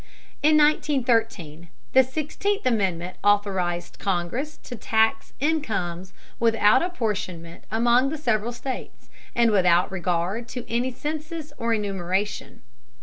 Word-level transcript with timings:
In 0.41 0.57
1913 0.57 1.69
the 1.93 2.03
Sixteenth 2.03 2.65
Amendment 2.65 3.17
authorized 3.23 3.99
Congress 3.99 4.57
to 4.63 4.75
tax 4.75 5.33
incomes 5.39 6.11
without 6.39 6.81
apportionment 6.81 7.65
among 7.69 8.09
the 8.09 8.17
several 8.17 8.51
states, 8.51 9.09
and 9.35 9.51
without 9.51 9.91
regard 9.91 10.47
to 10.47 10.67
any 10.67 10.89
census 10.91 11.53
or 11.59 11.71
enumeration. 11.75 12.63